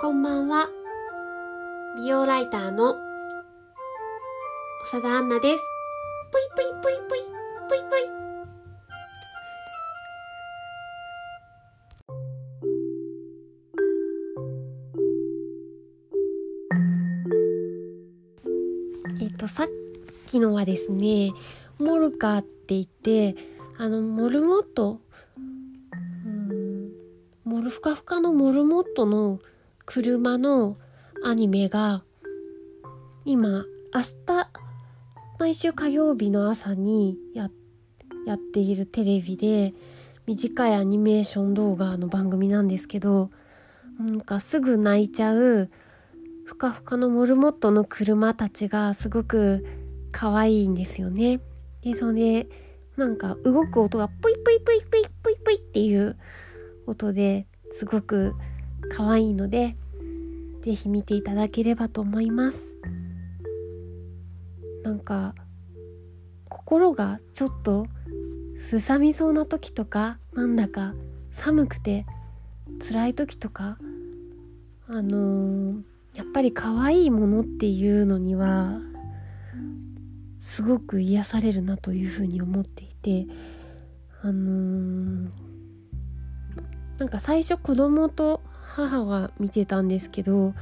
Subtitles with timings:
[0.00, 0.68] こんばんは。
[1.96, 2.94] 美容ライターの
[4.92, 5.62] 長田杏奈です。
[6.30, 7.20] ぷいぷいぷいぷい、
[7.68, 7.98] ぷいぷ
[19.18, 19.24] い。
[19.24, 19.66] えっと、さっ
[20.28, 21.32] きのはですね、
[21.80, 23.34] モルカーって言って、
[23.76, 25.00] あの、モルモット、
[25.36, 25.40] う
[26.30, 26.92] ん、
[27.42, 29.40] モルふかふかのモルモットの
[29.90, 30.76] 車の
[31.24, 32.04] アニメが、
[33.24, 34.50] 今、明日、
[35.38, 37.48] 毎週火曜日の朝にや、
[38.26, 39.72] やっているテレビで、
[40.26, 43.30] 短いアニメーション動画の番組なんですけど、
[43.98, 45.70] なんかすぐ泣いちゃう、
[46.44, 49.64] ふかふかのモルモットの車たちがすごく
[50.12, 51.40] 可愛いんですよね。
[51.80, 52.48] で、それで、
[52.98, 56.18] なんか動く音がプイプイプイプイプイプイっていう
[56.86, 58.34] 音ですごく
[58.90, 59.76] 可愛いので、
[60.62, 62.58] ぜひ見ていただければと思います。
[64.82, 65.34] なんか、
[66.48, 67.86] 心がちょっと
[68.58, 70.94] すさみそうな時とか、なんだか
[71.32, 72.06] 寒くて
[72.88, 73.78] 辛い時とか、
[74.88, 75.82] あのー
[76.14, 78.80] やっぱり可愛いものっていうのには
[80.40, 83.28] すごく癒されるなというふうに思っていて
[84.22, 85.28] あのー
[86.98, 88.42] なんか最初子供と
[88.86, 90.54] 母が見てたんですけど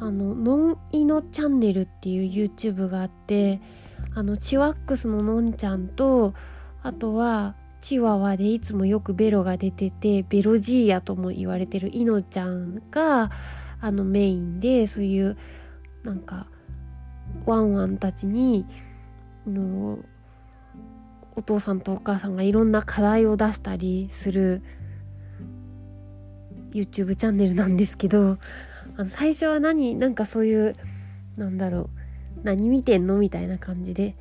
[0.00, 3.60] あのノンイノチャンネルっていう YouTube があって
[4.14, 6.34] あのチワックスののんちゃんと
[6.82, 13.30] あとはチワワでいつもよくベロが出ててベロジーヤとも言われてるイノちゃんが
[13.80, 15.36] あのメインでそういう
[16.02, 16.46] なんか
[17.46, 18.66] ワンワンたちに
[19.46, 19.98] の
[21.36, 24.62] お父さんとお母さんがいろんな課題を出したりする
[26.72, 28.38] YouTube チャンネルなんですけど
[28.96, 30.74] あの最初は何なんかそういう
[31.36, 31.88] なんだろう
[32.42, 34.16] 何見てんのみたいな感じで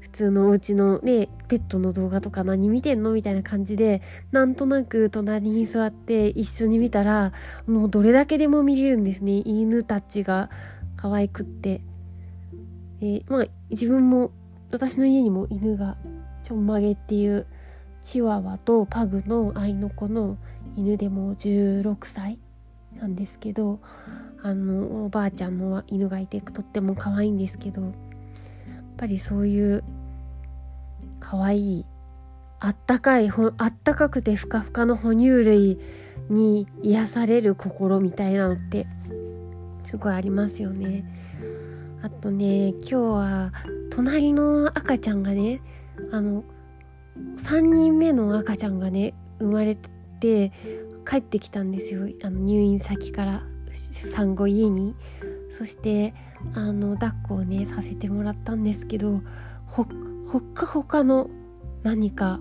[0.00, 7.32] 普通のお家のねペットの動画とか何見てんのみたいな感じでなんとなく隣に座って一緒に見たら
[7.66, 9.42] もうどれだけでも見れるんですね。
[9.44, 10.50] 犬たちが
[10.96, 11.80] 可愛くって、
[13.00, 14.32] えーまあ自分も
[14.70, 15.96] 私の家にも犬が
[16.42, 17.46] ちょんまげっていう
[18.02, 20.36] チワワとパグの愛の子の
[20.76, 22.38] 犬でも16歳
[22.98, 23.80] なんですけど
[24.42, 27.92] あのおばあちゃんの犬がいてとっても可愛いんですけどやっ
[28.96, 29.84] ぱりそういう
[31.20, 31.86] 可愛い
[32.60, 35.78] あったかいほあったかくてふかふかの哺乳類
[36.28, 38.86] に癒される心みたいなのって
[39.82, 41.04] すごいありますよね。
[42.02, 43.52] あとね今日は
[43.90, 45.60] 隣の赤ちゃんがね
[46.12, 46.44] あの
[47.36, 49.76] 3人目の赤ちゃんがね生まれ
[50.20, 50.52] て
[51.08, 52.08] 帰ってきたんですよ。
[52.22, 53.42] あの入院先から
[53.72, 54.94] 産後家に。
[55.58, 56.14] そして
[56.54, 59.22] あの抱っこをねさせてもらったんですけど
[59.66, 59.84] ほ
[60.30, 61.30] ほっかほかの
[61.82, 62.38] 何か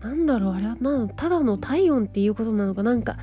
[0.00, 3.18] なんだろうあれはなただの体温っていうことなのかなんか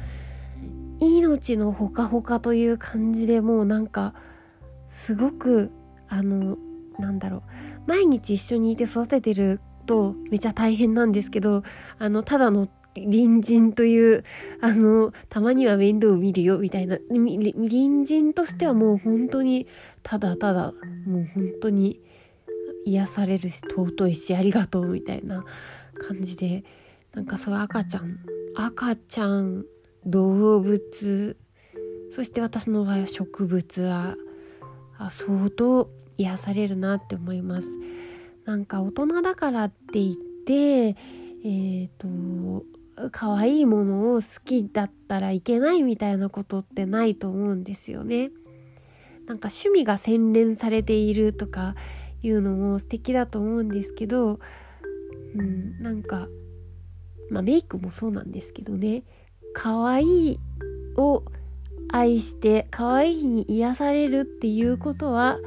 [1.00, 4.14] 命のほかほかという感じでもうなんか
[4.90, 5.72] すごく
[6.08, 6.58] あの
[7.00, 7.42] なんだろう
[7.88, 9.60] 毎日一緒にいて育ててる
[9.92, 11.64] とめちゃ大変なんですけど
[12.00, 14.24] あのただの隣人という
[14.62, 19.68] あのたまには面倒を見るよみたいな隣人としてはもう本当に
[20.02, 20.74] ただただ
[21.06, 22.00] もう本当に
[22.86, 25.44] 癒されるし尊いしありがとうみたいな
[26.08, 26.64] 感じで
[27.14, 28.20] なんかそういう赤ちゃん
[28.56, 29.66] 赤ちゃん
[30.06, 31.38] 動物
[32.12, 34.16] そして私の場合は植物は
[35.10, 37.68] 相当癒されるなって思います。
[38.46, 40.16] なんか大人だからって言っ
[40.46, 40.96] て
[41.44, 42.08] えっ、と
[43.12, 48.32] 可愛いものを好きだったらいけないみたいなことってないと思うんですよね。
[49.28, 51.76] なんか趣味が洗練されているとか
[52.22, 54.40] いうのも素敵だと思うんですけど、
[55.36, 56.28] うん、なんか、
[57.30, 59.04] まあメイクもそうなんですけどね、
[59.54, 60.04] 可愛
[60.34, 60.40] い
[60.98, 61.24] を
[61.90, 65.40] 愛して可愛いに癒されるっていうことは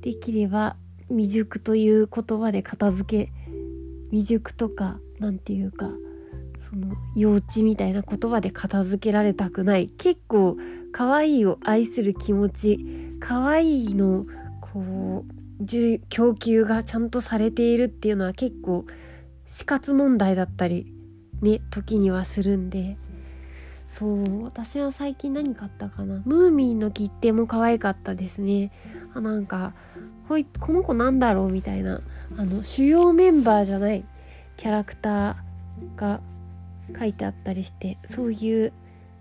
[0.00, 0.76] できれば
[1.14, 3.32] 未熟という言葉で片付け
[4.10, 5.90] 未熟とかなんていうか
[6.60, 9.88] その幼稚みたいな言葉で片付けられたくない。
[9.88, 10.56] 結構
[10.92, 12.78] 可愛いを愛する気持ち
[13.20, 14.26] 可愛いの
[14.60, 15.64] こう
[16.08, 18.84] 供給がちゃんとされているっていうのは結構
[19.46, 20.92] 死活問題だったり
[21.42, 22.96] ね時にはするんで。
[23.86, 26.20] そう私は最近何買ったかな。
[26.24, 28.72] ムーミンの切手も可愛かったですね。
[29.14, 29.74] あなんか
[30.28, 32.00] こいこの子なんだろうみたいな
[32.36, 34.04] あの主要メンバーじゃない
[34.56, 36.20] キャラクターが
[36.98, 38.72] 書いてあったりしてそういう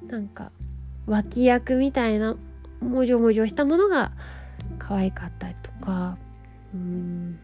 [0.08, 0.52] なんか
[1.06, 2.36] 脇役みたいな
[2.80, 4.12] もじょもじょしたものが
[4.80, 6.18] 可愛かったりとか
[6.74, 7.40] うん。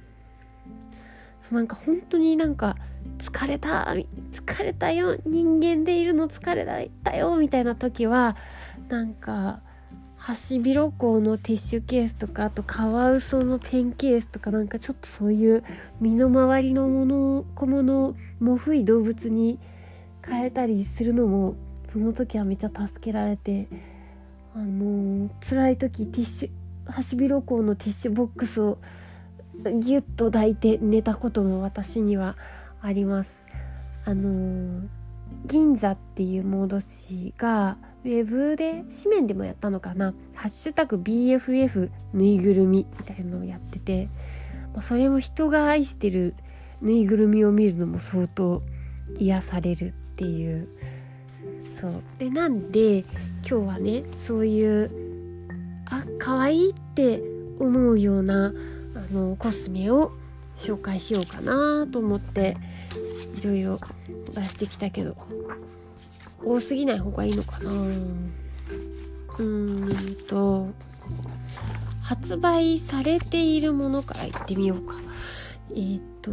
[1.41, 2.75] そうなんか本当になんか
[3.17, 3.95] 疲れた
[4.31, 8.35] 疲れたよ人間でいるの疲れたよみたいな時は
[8.87, 9.61] なんか
[10.19, 15.63] ハシビロコウのティッシュケースとかあとカワウソのペンケースとかなんかちょっとそういう
[16.01, 19.57] 身の回りのもの小物もふい動物に
[20.23, 21.55] 変えたりするのも
[21.87, 23.67] その時はめっちゃ助けられて
[24.53, 28.77] あのー、辛い時ティッシュハシビロコウのティッシュボックスを
[29.63, 32.35] ギュッと抱いて寝たことも私には
[32.81, 33.45] あります。
[34.05, 34.87] あのー、
[35.45, 44.09] 銀座っていうモード誌がウェブで紙面でもやったのかな「ハッシュタグ #BFF ぬいぐるみ」みたいなのをやってて、
[44.73, 46.35] まあ、それも人が愛してる
[46.81, 48.63] ぬいぐるみを見るのも相当
[49.17, 50.69] 癒されるっていう。
[51.79, 51.93] そう。
[52.17, 53.05] でなんで今
[53.43, 54.91] 日はねそういう
[55.85, 57.21] あ可愛いって
[57.59, 58.53] 思うような
[58.95, 60.11] あのコスメを
[60.55, 62.57] 紹介しようかなと思って
[63.41, 63.79] いろいろ
[64.33, 65.17] 出してきたけど。
[66.43, 67.71] 多すぎない方がいいのかな。
[67.71, 70.67] うんと
[72.01, 74.95] 発売されているものからいってみようか。
[75.71, 76.31] えっ、ー、と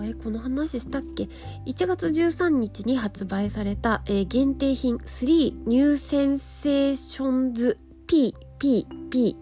[0.00, 1.28] あれこの話したっけ
[1.66, 9.36] ？1月13日に発売された、えー、限定品3ニューセンセーションズ PPP、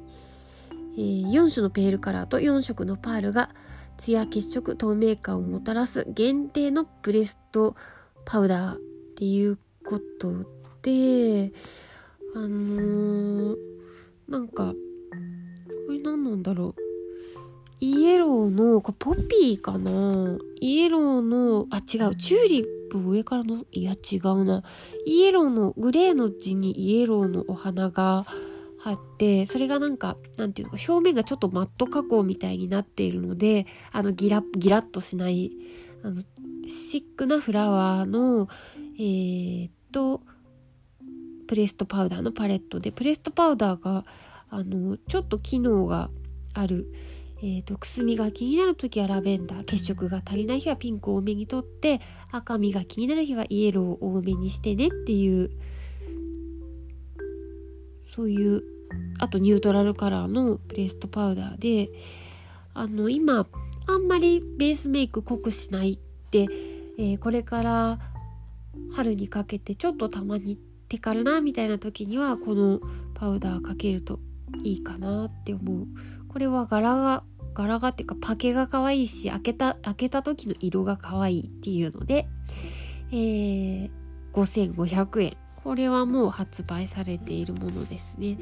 [0.72, 3.50] えー、4種のペールカラーと4色のパールが
[3.96, 7.76] 艶血色透明感をもたらす限定のプレスト
[8.24, 8.78] パウダーっ
[9.16, 10.44] ていうこと
[10.82, 11.52] で
[12.34, 13.56] あのー、
[14.28, 14.74] なんか
[15.86, 16.82] これ何なんだろう。
[17.78, 20.38] イエローのこれポピーかな。
[20.60, 22.16] イエローのあ違う。
[22.16, 24.62] チューリップ上からのいや違うな。
[25.04, 28.26] イエローのグレーの字にイエローのお花が
[28.84, 35.50] あってそれがなんかなんていうのか表面がちょっとマット加工みたいになっているのであのギラギラッとしない
[36.04, 36.22] あの
[36.68, 38.48] シックなフラワーの
[38.98, 40.20] えー、っと
[41.48, 44.04] プレストパウダーのパレットでプレストパウダーが
[44.50, 46.10] あのちょっと機能が
[46.52, 46.92] ある、
[47.38, 55.50] えーと、くすみが気になる時はラベンダー血色が足りない日はピンクを多めにとって赤みが気になる日はイエローを多めにしてねっていう
[58.14, 58.62] そういう
[59.18, 61.88] あとニュートラルカラーのプレストパウダーで
[62.74, 63.46] あの今
[63.86, 65.98] あんまりベースメイク濃くしないっ
[66.30, 66.48] て、
[66.98, 67.98] えー、これから
[68.92, 70.58] 春にかけてちょっとたまに
[70.88, 72.80] 手軽なみたいな時にはこの
[73.14, 74.20] パウダーかけると
[74.62, 75.86] いいかなって思う。
[76.28, 77.22] これは柄が
[77.54, 82.28] 柄がっていうかパケが可愛いし開けた開けた時の色が可愛いっていうので、
[83.10, 83.90] えー、
[84.32, 85.36] 5500円。
[85.64, 88.38] これはもう発売されているものですね。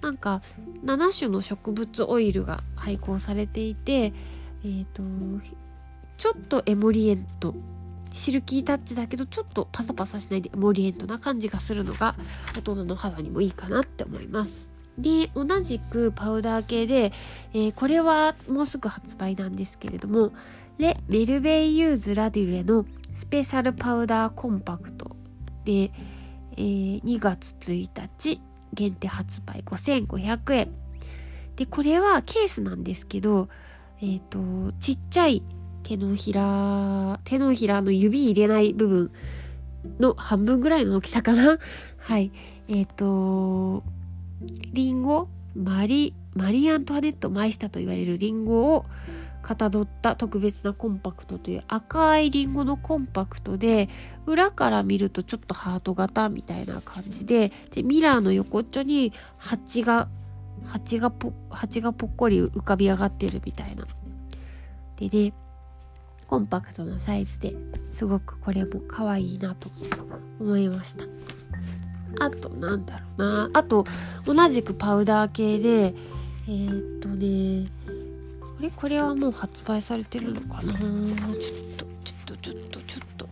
[0.00, 0.40] なんか
[0.84, 5.02] 7種の植物オイルが配合されていてえっ、ー、と
[6.16, 7.54] ちょっとエモリエント
[8.12, 12.14] シルキータッチだけどちょっとパサパサしないでモリエントな感じがするのが
[12.56, 14.70] 大人の肌にもいいかなって思います。
[14.98, 17.12] で同じくパウダー系で、
[17.54, 20.32] えー、これはもうすぐ発売なんですけれども
[20.76, 25.16] レ・メルベイユーズ・ラデュレのスペシャルパウダーコンパクト
[25.64, 25.90] で、
[26.52, 28.40] えー、2月1日
[28.74, 30.72] 限定発売5500円
[31.56, 33.48] でこれはケースなんですけど
[34.00, 35.42] えっ、ー、とちっちゃい
[35.92, 39.12] 手のひら、手のひらの指入れない部分
[40.00, 41.58] の半分ぐらいの大きさかな。
[41.98, 42.32] はい。
[42.68, 43.84] えっ、ー、と、
[44.72, 48.86] リンゴ、マリ、マリアントワネットマイスタと言われるリンゴを
[49.42, 53.90] かたどった特別なコンパクトという赤いリンゴのコンパクトで
[54.24, 60.08] 裏から見るとちょっとハート型みたいな感じででミラーの横っちょに蜂が
[60.64, 63.84] 蜂がぽ蜂がぽっこり浮かび上がってるみたいな。
[64.96, 65.34] でね
[66.32, 67.54] コンパクトなサイズで
[67.90, 69.68] すごくこれも可愛いなと
[70.40, 71.04] 思いました。
[72.24, 73.50] あとなんだろうな。
[73.52, 73.84] あと
[74.24, 75.94] 同じくパウダー系で
[76.48, 77.70] えー、っとね
[78.40, 80.72] これこれはもう発売されてるのかな。
[80.72, 80.84] ちょっ
[81.76, 83.28] とちょっとちょっとちょっと。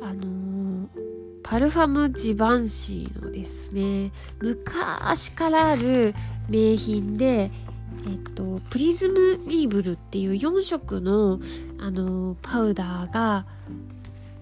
[0.00, 0.88] あのー、
[1.42, 6.14] パルファムジバンシーのですね昔からある
[6.48, 7.50] 名品で
[8.08, 11.40] えっと、プリズムリーブルっていう4色の、
[11.78, 13.44] あのパウダーが、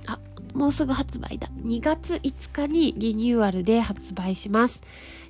[0.06, 0.20] あ、
[0.54, 1.48] もうすぐ発売だ。
[1.64, 4.82] 2月5日にリニューアルで発売します。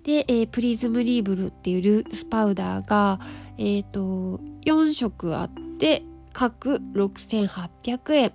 [0.05, 3.21] で、えー、プリズムリーブルっていうルースパウダーが、
[3.57, 6.03] えっ、と、4色あって、
[6.35, 8.33] 各6800円。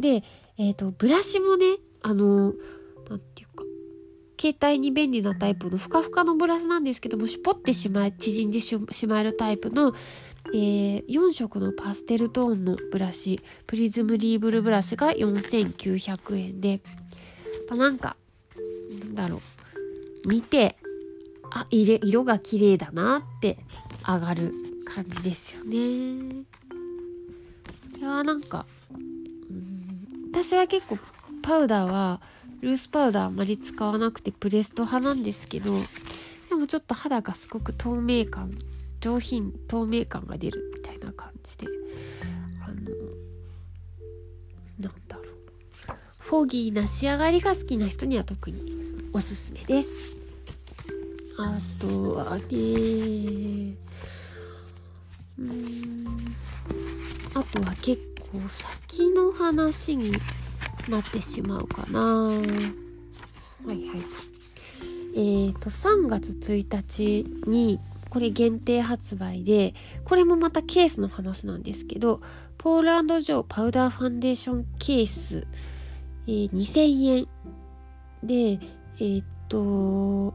[0.00, 0.24] で、
[0.58, 2.54] えっ、と、ブラシもね、あの、
[3.08, 3.43] なんていう、
[4.44, 9.94] 携帯に便利なタイプのふかふかのブラシなんですけども、しぽってしまえ、縮んでしまえるタイプの、
[10.52, 16.82] えー、4色のパステルトーンのブラシ、プリズムリーブルブラシが4900円で、
[17.70, 18.16] ま、なんか、
[19.00, 19.40] なんだろ
[20.26, 20.76] う、見て、
[21.50, 23.56] あ、色色が綺麗だなって
[24.06, 24.52] 上がる
[24.84, 25.76] 感じですよね。
[25.76, 26.46] い
[28.02, 30.98] やなんか、うん、私は結構
[31.42, 32.20] パウダーは
[32.64, 35.74] ルースパウダーあまり使わなくてプレスト派なんですけど
[36.48, 38.58] でもちょっと肌がすごく透明感
[39.00, 41.66] 上品透明感が出るみたいな感じで
[42.64, 42.74] あの
[44.80, 45.26] なんだろう。
[46.16, 48.58] フォギーな仕上がりが好きな人には特に
[49.12, 50.16] おすすめです。
[51.36, 52.44] あとはね
[55.38, 56.06] うん
[57.34, 58.00] あとは結
[58.32, 60.14] 構先の話に
[60.88, 62.00] なってしまうかな。
[62.00, 62.40] はい
[63.66, 63.78] はい。
[65.16, 67.78] えーと3月1日に
[68.10, 69.74] これ限定発売で
[70.04, 72.20] これもまたケースの話なんですけど
[72.58, 75.46] ポールジョーパウダーファンデーションケース、
[76.26, 77.28] えー、2000円
[78.22, 78.60] で
[78.96, 80.32] えー、っと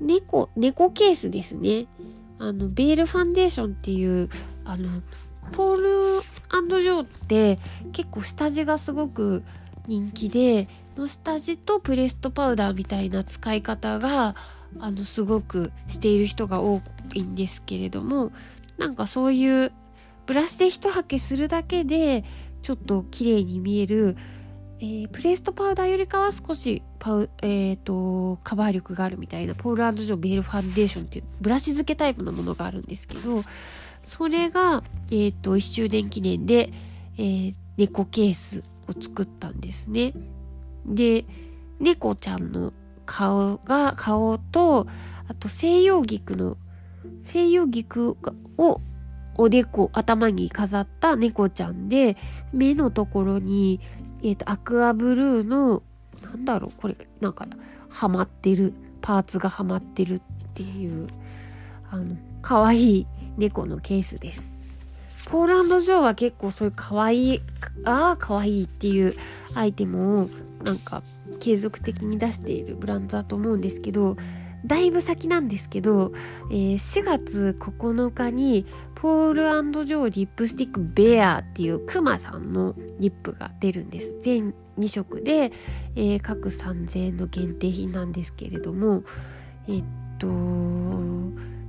[0.00, 1.86] 猫猫ケースですね。
[2.40, 4.28] あのベールファンデーションっていう
[4.64, 5.02] あの
[5.52, 6.20] ポール
[6.50, 7.58] ジョーって
[7.92, 9.42] 結構下地がすごく
[9.86, 14.34] 人気での下地とプレストパウダーみたいな使い方が
[14.80, 16.82] あのすごくしている人が多
[17.14, 18.32] いんですけれども
[18.76, 19.72] なんかそういう
[20.26, 22.24] ブラシで一はけするだけで
[22.62, 24.16] ちょっと綺麗に見える、
[24.78, 33.42] えー、プレストパウダーよりかは少しパウ、えーと、カバー力があるみたいなポールジョーベールファンデーションっていうブラシ付けタイプのものがあるんですけど
[34.08, 36.70] それが、えーと、1周年記念で、
[37.18, 40.14] えー、猫ケースを作ったんですね。
[40.86, 41.26] で
[41.78, 42.72] 猫ちゃんの
[43.04, 44.86] 顔が顔と
[45.28, 46.56] あと西洋菊の
[47.20, 48.16] 西洋菊
[48.56, 48.80] を
[49.36, 52.16] おでこ頭に飾った猫ちゃんで
[52.54, 53.78] 目のところに、
[54.22, 55.82] えーと、アクアブルーの
[56.22, 57.46] なんだろうこれなんか
[57.90, 58.72] はまってる
[59.02, 60.20] パーツがはまってるっ
[60.54, 61.06] ていう
[61.90, 63.06] あの可愛い
[63.38, 64.58] 猫のケースです。
[65.28, 67.42] ポーランドジョーは結構そういう可愛い
[67.84, 69.14] ああ可愛いっていう
[69.54, 70.28] アイテムを
[70.64, 71.02] なんか
[71.38, 74.16] 継続的に出しているブランドだと思うんですけど
[74.64, 76.12] だいぶ先なんですけど、
[76.50, 85.52] えー、4月9日にポールジョーリップスティックベアっていうクマさんのリップが出るんです全2色で、
[85.94, 89.04] えー、各3000円の限定品なんですけれども
[89.68, 89.84] えっ
[90.18, 90.26] と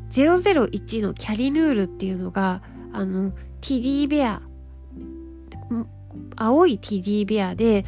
[0.10, 2.62] 001のキャリヌールっていうのが
[2.92, 4.42] あのティディベア
[6.36, 7.86] 青いティディベアで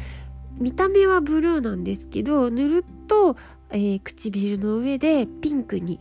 [0.58, 3.36] 見た目はブルーなんですけど塗ると、
[3.70, 6.00] えー、唇の上でピンクに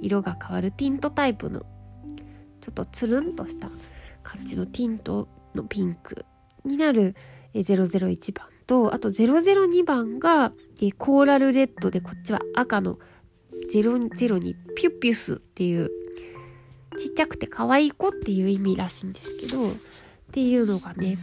[0.00, 1.60] 色が変わるティントタイプの
[2.60, 3.70] ちょっとつるんとした
[4.22, 6.24] 感じのティントのピンク
[6.64, 7.14] になる、
[7.54, 12.98] えー、001番とあと002番が、えー、コーラルレッドでこっちは赤の
[13.72, 15.90] 002ピュピュスっていう
[16.96, 19.72] ちっちゃくて可愛い子っていう意味らしいんですけどっ
[20.32, 21.18] ていうのがね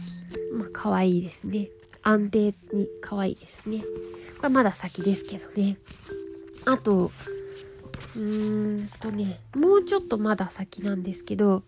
[0.52, 1.68] まあ可愛いですね。
[2.02, 3.82] 安定に可愛いですね。
[4.36, 5.78] これまだ先ですけどね。
[6.66, 7.10] あと
[8.14, 11.62] うーんとねもうちょっとまだ先なんですけど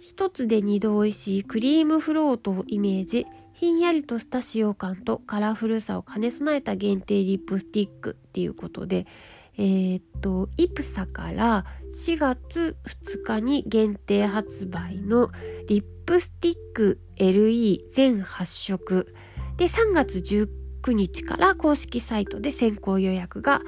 [0.00, 3.26] 一つで二度美味しいクリームフロートをイメージ。
[3.56, 9.06] ひんやりとした使用感とカラフルさを兼ね備えた限定リップスティックっていうことで
[9.56, 15.30] えー、っと、イプサから4月2日に限定発売の
[15.68, 19.14] リップスティック LE 全8色。
[19.56, 23.60] で3月19日から公式サイトで先行予約が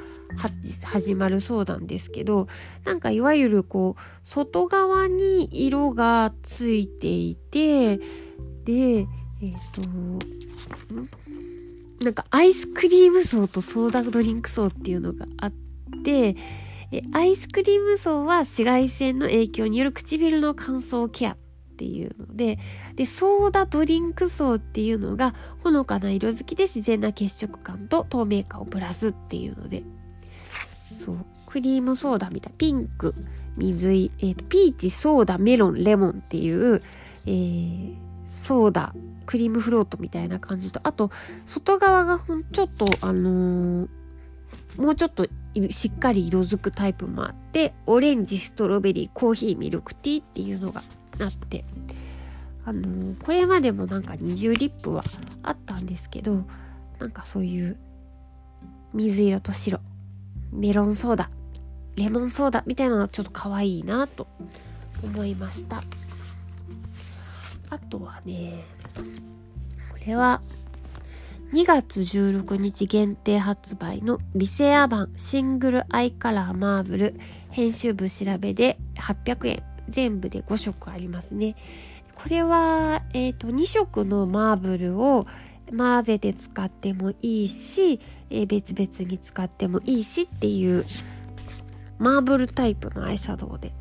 [0.84, 2.48] 始まるそうなんですけど
[2.84, 7.98] なんかいわゆるこう外側に色がついていて
[8.64, 9.06] で
[9.42, 9.82] えっ、と
[12.04, 15.65] なんかアイスクリーム層とソーダドリンク層っていうのがあって
[16.02, 16.34] て
[16.92, 21.36] てアイスクリーム層は紫外線の影響による唇の乾燥ケアっ
[21.76, 22.58] ていうので
[22.94, 29.82] でソーダドリンク層っていうのがほのかな色づきで自然な血色感と透明感をプラスっていうので。
[30.94, 33.14] そうクリームソーダみたいピンク
[33.56, 36.80] 水、えーと、ピーチソーダメロンレモンっていう、
[37.26, 41.10] えー、ソーダクリームフロートみたいな感じとあと
[41.44, 43.88] 外側がほんちょっとあのー、
[44.78, 45.26] もうちょっと
[45.70, 50.82] しっかり色づくタイプもあってオレンジストロベリーコーヒーミルクティーっていうのが
[51.20, 51.64] あって
[52.64, 55.04] あのー、これまでもなんか20リップは
[55.42, 56.44] あったんですけど
[56.98, 57.78] なんかそういう
[58.92, 59.80] 水色と白
[60.52, 61.30] メロンソーダ
[61.96, 64.26] レモンソーダみたいなのはちょっと可愛いなと
[65.02, 65.82] 思いました。
[67.70, 68.64] あとはね
[69.90, 70.42] これは
[71.52, 77.14] 2月16日限定発売のビセア版シングルアイカラーマーブル
[77.50, 79.62] 編集部調べで800円。
[79.88, 81.56] 全部で5色ありますね。
[82.14, 85.26] これは、えっ、ー、と2色のマーブルを
[85.76, 88.00] 混ぜて使ってもいいし、
[88.30, 90.84] えー、別々に使ってもいいしっていう
[91.98, 93.72] マーブルタイプのアイシャドウで。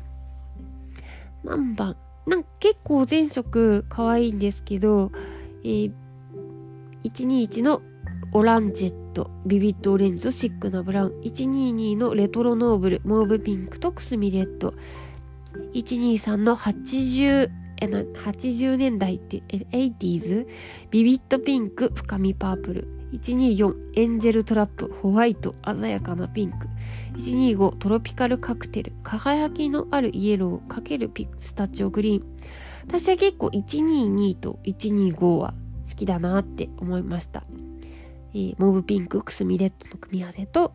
[1.44, 1.96] 何番？
[2.26, 5.12] なんか結構全色可愛いんですけど、
[5.62, 5.92] えー、
[7.06, 7.82] 121の
[8.32, 14.74] オランジェット、ビビッドオレンジとシックなブラウン、122のレトロノーブル、モーブピンクとくすみレッド、
[15.74, 17.48] 123の80、
[17.80, 20.48] えな80年代って、80s?
[20.90, 26.66] ビビッドピンク、深みパープル、124エンジェルトラップホワイト鮮やかなピンク
[27.14, 32.36] 125トロピカルカクテル輝きのあるイエロー×ピスタチオグリーン
[32.88, 35.54] 私は結構122と125は
[35.88, 37.44] 好きだなって思いました、
[38.34, 40.72] えー、モーブピンクくすみレッドの組み合わせと、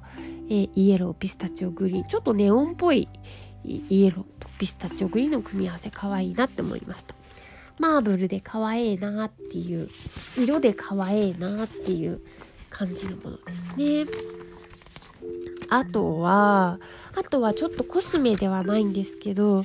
[0.50, 2.04] えー、イエローピスタチオグリーン。
[2.06, 3.10] ちょっとネオンっぽい
[3.64, 7.16] イエローとピスタチオグリーンの組み合わせ可愛いなって思いました。
[7.80, 9.90] マーブルで可愛いなっていう
[10.38, 12.22] 色で可愛いなっていう
[12.70, 14.06] 感じのものですね。
[15.70, 16.80] あとは
[17.16, 19.64] あとはちょっとコスメではないんですけど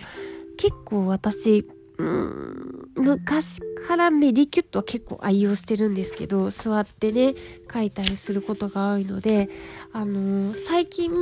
[0.57, 1.67] 結構私
[1.99, 2.77] うん。
[2.97, 7.35] 昔からメディキュットは結構愛用してるんですけど座ってね
[7.69, 9.49] 描いたりすることが多いので
[9.93, 11.13] あのー、最近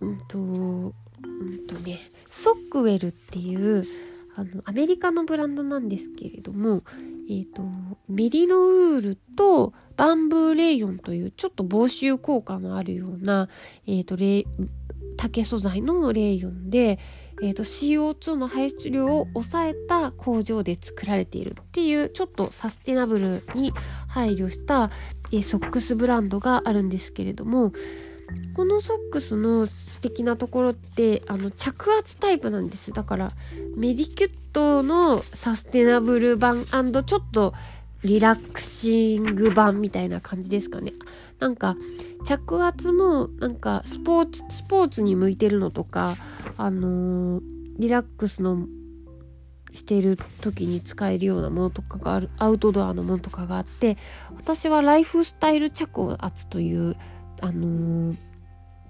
[0.00, 0.92] うんとうん
[1.66, 3.86] とねソックウェルっていう
[4.36, 6.82] あのアメリカのブランドなんですけれども、
[7.28, 7.62] えーと、
[8.08, 13.48] メリノウールとバンブーレイヨンというちょっと防臭効果のあるような、
[13.86, 14.44] えーと、レ
[15.16, 16.98] 竹素材のレイヨンで、
[17.42, 23.72] えーと、CO2 の排出量を抑えた工場で作られているっていうちょっとサステナブルに
[24.08, 24.90] 配慮した、
[25.32, 27.72] えー、ソックスブランドがあるんですけれども
[28.54, 32.92] このソックスの素敵なところってあの着圧タイプなんです。
[32.92, 33.32] だから
[33.76, 37.54] メディキュットのサステナブル版ちょっと
[38.02, 40.92] リラクシング版みたいな感じですかね。
[41.40, 41.76] なんか
[42.24, 46.16] 着圧もなんかスポーツスポーツに向いてるのとか
[46.56, 47.42] あのー、
[47.78, 48.66] リラックスの
[49.72, 53.96] してる時に使えるようなものとかがあるアウトドアのものとかがあって
[54.36, 56.96] 私はライフスタイル着圧という
[57.40, 58.16] あのー、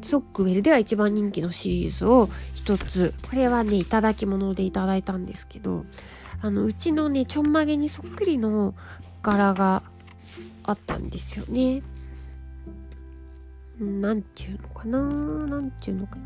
[0.03, 5.85] ソックウェルでは一番人気のシリーズを一つこれはねいただき物でいただいたんですけど
[6.43, 8.75] あのうちのねちょんまげにそっくりの
[9.23, 9.83] 柄が
[10.65, 11.83] あったんですよね。
[13.81, 14.99] なんちゅうのかな？
[15.01, 16.19] なんちゅうのか？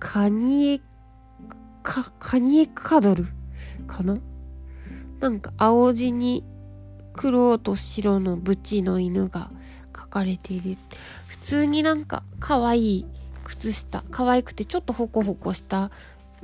[0.00, 0.80] カニエ
[1.84, 3.26] かカニエカドル？
[3.86, 4.18] かな？
[5.20, 6.42] なんか青地に
[7.12, 9.50] 黒と白のブチの犬が
[9.96, 10.76] 書かれている。
[11.28, 13.06] 普通になんか可愛い
[13.44, 15.90] 靴下可愛くてちょっとホコホコした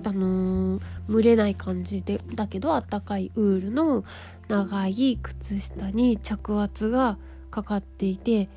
[0.05, 4.05] あのー、蒸れない感じでだけどあったかいウールの
[4.49, 7.19] 長い靴下に着圧が
[7.51, 8.49] かかっていて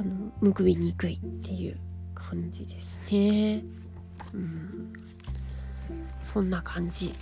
[0.00, 1.76] あのむくびにくいっていう
[2.14, 3.62] 感じですね。
[4.32, 4.92] うん、
[6.22, 7.12] そんな感じ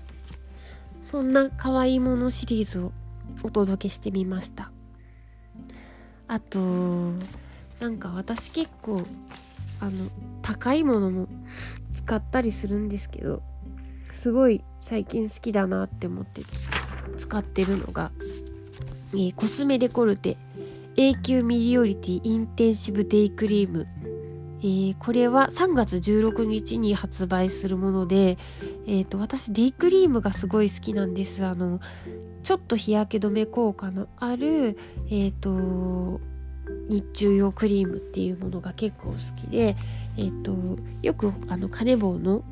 [1.03, 2.93] そんな可愛いものシリーズを
[3.43, 4.71] お届けしてみました。
[6.29, 6.61] あと
[7.81, 9.03] なんか私結構
[9.81, 10.09] あの
[10.43, 11.27] 高いものも
[11.97, 13.43] 使ったりするんですけど
[14.13, 16.43] すごい最近好きだなって思って
[17.17, 18.13] 使ってるのが、
[19.15, 20.37] えー、コスメデコルテ
[21.01, 23.87] 永久ミリオリティインテンシブデイクリーム。
[24.59, 28.37] えー、これは3月16日に発売するもので、
[28.85, 31.45] えーと、私デイクリームがすごい好きなんです。
[31.45, 31.79] あの
[32.43, 36.21] ちょっと日焼け止め効果のある、えーと、
[36.89, 39.77] 日中用クリームっていうものが結構好きで、
[40.17, 40.57] えーと、
[41.03, 42.43] よくあのカネボウの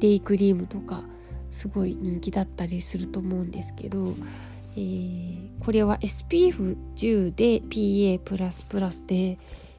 [0.00, 1.04] デイクリームとか
[1.52, 4.16] すごい人気だったりすると思うんですけど、
[4.74, 9.38] えー、これは SPF10 で PA++ で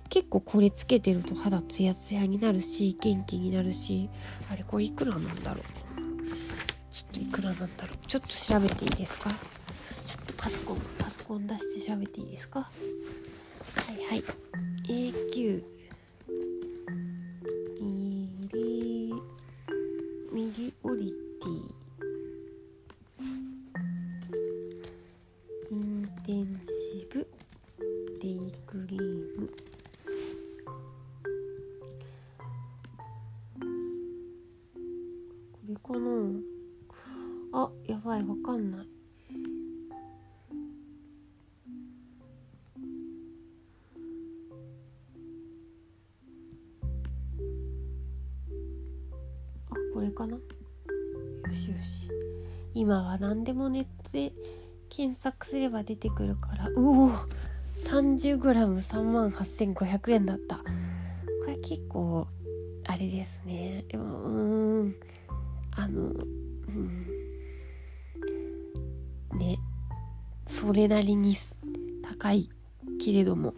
[0.10, 4.10] 結構これつけてると肌ツヤツヤになるし元気になるし
[4.52, 5.64] あれこれいくらなんだろう。
[6.92, 7.98] ちょっといくらなんだろう。
[8.06, 9.32] ちょっと調べていいですか？
[10.06, 12.60] ちょっとパソコンパソコン出して調べていいですか？
[12.60, 12.68] は
[13.92, 14.24] いはい。
[14.88, 15.64] AQ
[17.82, 19.14] 右。
[20.32, 21.73] 右オリティ
[52.74, 54.34] 今は何でもネットで
[54.90, 56.68] 検索すれば出てくるから。
[56.70, 57.10] うお
[57.86, 60.58] 30g3 万8500円だった。
[60.58, 60.64] こ
[61.48, 62.28] れ結構
[62.86, 63.86] あれですね。
[63.90, 64.96] でもうん。
[65.72, 66.16] あのう
[69.36, 69.38] ん。
[69.38, 69.58] ね。
[70.46, 71.38] それなりに
[72.04, 72.50] 高い
[73.04, 73.54] けれども。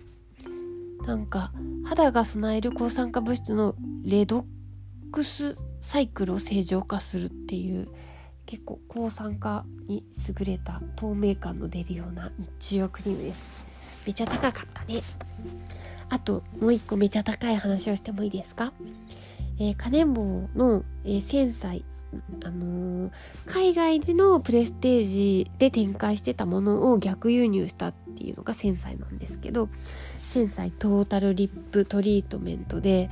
[1.05, 1.51] なんか
[1.85, 4.43] 肌が備える抗酸化物質のレドッ
[5.11, 7.87] クスサイクルを正常化するっていう
[8.45, 10.03] 結構抗酸化に
[10.39, 13.39] 優れた透明感の出るような日中用クリームです。
[14.05, 15.01] めちゃ高かったね。
[16.09, 18.73] あともう一個めちゃ高い話をしてもいいですか、
[19.59, 21.83] えー、カネンボウの、えー、繊細
[22.45, 23.11] あのー、
[23.45, 29.67] 海外でのプレステージで展開してたものを逆輸入したっていうのが繊細なんですけど
[30.29, 33.09] 繊細トータルリップトリートメントで、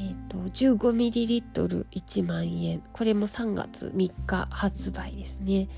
[0.00, 5.68] えーと、15ml1 万円これも3月3日発売ですね。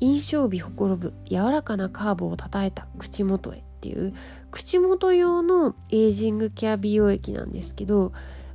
[0.00, 4.14] 印象美ほころぶ柔らかなカーブをたたえた口元へっていう
[4.50, 8.12] 口元用のエイジングケア美容液なんですけど、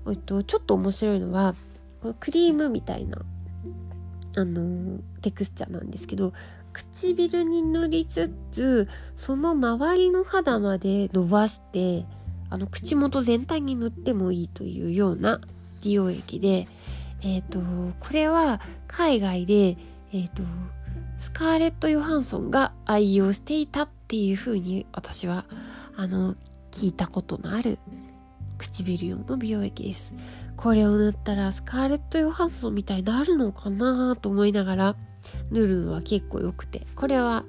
[0.07, 1.53] えっと、ちょっと面白いのは
[2.01, 3.19] このクリームみたいな
[4.37, 6.33] あのテクスチャーなんですけど
[6.73, 12.05] 唇に塗りつつその周りの肌まで伸ばして
[12.49, 15.41] あの口元全体に塗ってもいいというような
[15.83, 16.67] 美容液で、
[17.21, 17.59] えーと、
[17.99, 19.77] これは海外で、
[20.13, 20.43] えーと、
[21.19, 25.45] スカーレット・ヨハンソンが愛用していたっていう風に私は
[25.95, 26.35] あの
[26.71, 27.79] 聞いたことのある
[28.57, 30.13] 唇用の美容液です。
[30.57, 34.95] これを塗ったらスカーレット・ヨハンソンみたいになるのかなと思いながら
[35.51, 37.45] 塗るのは結構良くてこれは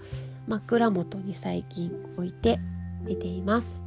[0.49, 2.59] 枕元に最近置いて
[3.05, 3.86] 寝ています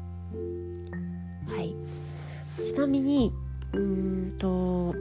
[2.60, 3.34] ちなみに
[3.74, 4.96] うーんと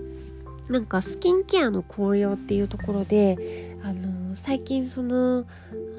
[0.69, 5.47] なんかスキンケアの紅葉っていうところであの最近その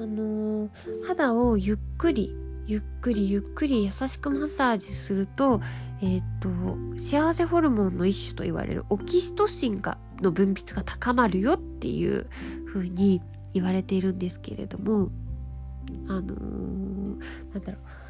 [0.00, 0.70] あの
[1.06, 2.34] 肌をゆっくり
[2.66, 5.60] ゆっくりゆっくり優しくマッサージすると
[6.00, 12.28] えっ、ー、と幸せホルモンの一種と言われるオキシトシンがの分泌が高まるよっていう
[12.72, 13.20] 風に
[13.52, 15.10] 言われているんですけれども
[16.08, 18.09] あのー、なんだろう。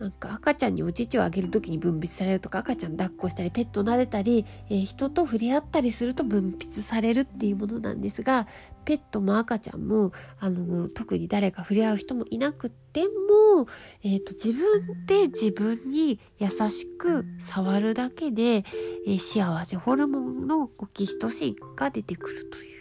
[0.00, 8.46] なんか赤ちゃんにお乳をあげる時に分泌されるとか赤ちゃん抱っこしたりペット撫でたり、えー、人と触れ合ったりすると分泌されるっていうものなんですが
[8.84, 13.66] ペットも赤ちゃんもあの特に誰か触れ合う人もいなくても、
[14.02, 18.64] えーと、自分で自分に優しく触るだけで、
[19.06, 22.78] えー、幸せホルモンのオキシトシンが出てくるという。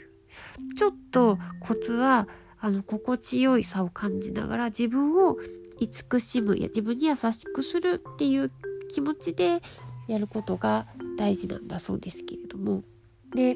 [0.75, 2.27] ちょっとコツは
[2.59, 5.37] あの心地よいさを感じながら自分を
[5.79, 8.51] 慈しむや自分に優しくするっていう
[8.89, 9.61] 気持ちで
[10.07, 10.87] やることが
[11.17, 12.83] 大事なんだそうですけれども
[13.33, 13.55] で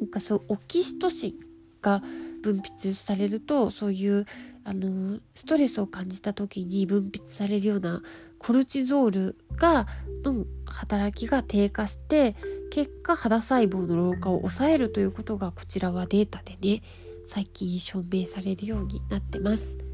[0.00, 1.34] なんかそうオキシトシン
[1.82, 2.02] が
[2.42, 4.26] 分泌されるとそういう
[4.64, 8.02] あのストレスを感じた時に分泌されるような
[8.38, 9.86] コルチゾールが
[10.24, 12.34] の働きが低下して
[12.72, 16.82] 結果肌細胞の老化を抑えるということがこちらはデータでね
[17.26, 19.85] 最近証明されるようになってます。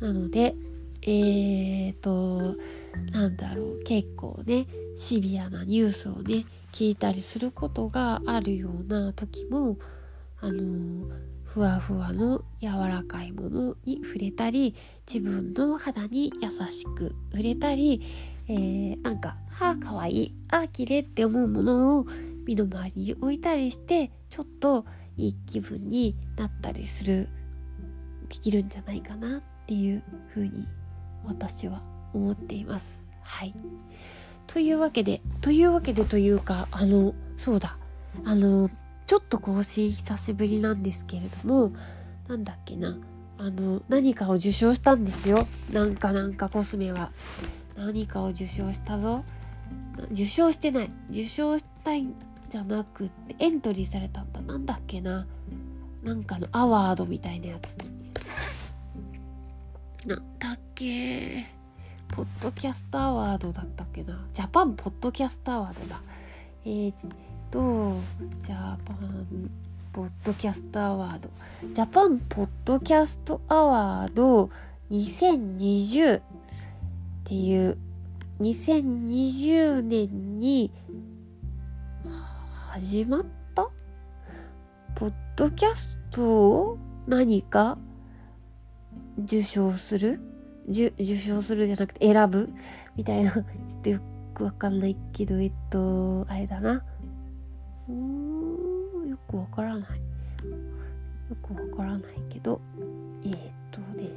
[0.00, 0.54] なので、
[1.02, 2.56] えーと、
[3.12, 4.66] なんだろう、結構ね、
[4.98, 9.78] シビアなニュースをね、聞いたりすることがあるような時も、
[10.40, 11.08] あの
[11.44, 14.74] ふわふわの柔らかいものに触れたり
[15.10, 18.02] 自分の肌に優しく触れたり、
[18.48, 22.06] えー、なんか「はあかわいいああ綺麗って思うものを
[22.46, 24.84] 身の回りに置いたりしてちょっと
[25.16, 27.28] いい気分になったりする
[28.28, 30.68] できるんじゃないかなってっていうふうに
[31.24, 31.82] 私は
[32.14, 33.04] 思っています。
[33.22, 33.54] はい。
[34.46, 37.76] というわけでというわけでというかあのそうだ。
[38.24, 38.70] あの
[39.06, 41.72] ちょっと更新久しぶりなんですけれども
[42.28, 42.96] なんだっけな。
[43.38, 45.44] あの何かを受賞したんですよ。
[45.72, 47.10] なんかなんかコスメは。
[47.76, 49.24] 何かを受賞したぞ。
[50.12, 50.90] 受賞してない。
[51.10, 52.14] 受賞したいん
[52.48, 54.40] じゃなくってエントリーされたんだ。
[54.42, 55.26] なんだっけな。
[56.04, 57.76] なんかのアワードみたいなやつ。
[60.06, 61.46] なんだっけ？
[62.08, 64.24] ポッドキャストアワードだったっけな？
[64.32, 66.00] ジャパンポッドキャストアワードだ。
[66.64, 66.92] えー、
[67.50, 67.98] と
[68.40, 69.50] ジャパン
[69.92, 71.28] ポッドキャストアワード。
[71.72, 74.48] ジャパンポッドキャストアワード
[74.92, 76.22] 2020っ
[77.24, 77.76] ていう
[78.40, 80.70] 2020年に
[82.70, 83.24] 始まっ
[83.56, 83.68] た？
[84.94, 87.76] ポッドキャストを何か？
[89.18, 90.20] 受賞する？
[90.68, 92.50] 受賞するじゃなくて選ぶ？
[92.96, 93.32] みたいな。
[93.32, 93.44] ちょっ
[93.82, 94.00] とよ
[94.34, 96.84] くわかんないけどえっとあれだな。
[97.88, 97.94] うー
[99.04, 100.00] んよくわからない。
[101.30, 102.60] よくわからないけど
[103.24, 103.36] えー、っ
[103.70, 104.10] とね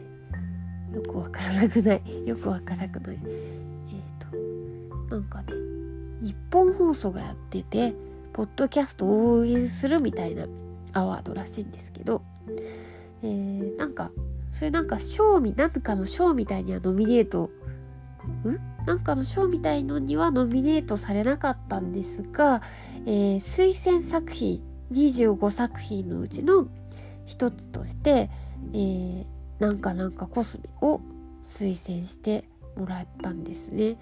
[0.93, 2.01] よくわからなくない。
[2.27, 3.19] よくわからなくない。
[3.23, 5.53] えー、っとなんかね
[6.21, 7.95] 日本放送がやってて
[8.33, 10.45] ポッドキャストを応援するみたいな
[10.93, 12.21] アワードらしいんですけど、
[13.23, 14.11] えー、なんか
[14.53, 17.49] それなんか賞みなんかの賞みたいにはノミネート
[18.45, 18.85] ん？
[18.85, 22.61] なんかの賞みたいのにはノミネートされなかったんですが、
[23.05, 26.67] えー、推薦作品25作品のうちの
[27.25, 28.29] 一つとして、
[28.73, 29.25] えー、
[29.59, 31.01] なんかなんかコスメを
[31.47, 33.97] 推薦してもらったんですね。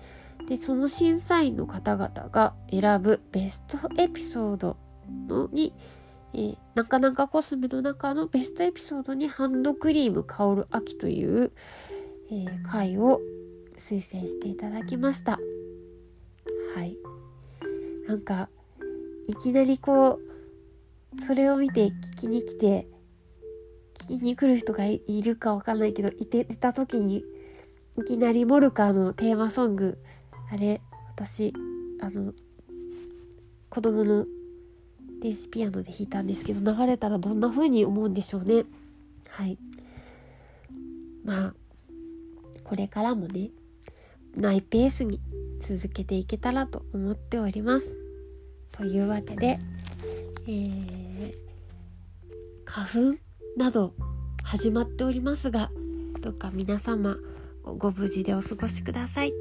[0.48, 4.78] でその審査員の方々が選ぶベストエピソード
[5.28, 5.74] のに、
[6.38, 11.52] え、なかなかコスメの中のベストエピソードにハンドクリーム香る秋という、
[12.30, 13.20] えー、回を
[13.78, 15.40] 推薦していただきました。
[16.76, 16.96] はい。
[18.08, 18.50] なんか
[19.28, 20.20] いきなりこ
[21.18, 22.88] うそれを見て聞きに来て
[24.00, 27.24] 聞きに来る人がいるかわかんないけどいてた時に
[27.98, 29.98] いきなりモルカーのテーマソング。
[30.52, 30.82] あれ
[31.16, 31.52] 私
[32.00, 32.32] あの
[33.70, 34.26] 子供の
[35.22, 38.66] 電子ピアノで弾いたんですけど流れたらどんな風に思うんでしょうね
[39.30, 39.58] はい
[41.24, 41.54] まあ
[42.64, 43.50] これからもね
[44.40, 45.20] マイペースに
[45.60, 47.88] 続けていけたらと思っております。
[48.72, 49.60] というわけで、
[50.48, 51.34] えー、
[52.64, 53.18] 花粉
[53.58, 53.94] など
[54.44, 55.72] 始まっておりますが
[56.22, 57.18] どうか皆様
[57.64, 59.34] ご無事でお過ごしください。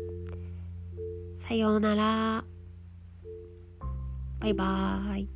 [1.47, 2.45] さようなら。
[4.41, 5.36] バイバーイ。